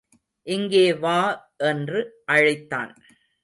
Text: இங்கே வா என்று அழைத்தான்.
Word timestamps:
இங்கே 0.47 0.93
வா 0.93 1.19
என்று 1.57 2.21
அழைத்தான். 2.25 2.93